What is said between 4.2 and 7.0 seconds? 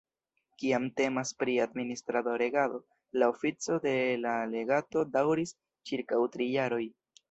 la legato daŭris ĉirkaŭ tri jaroj.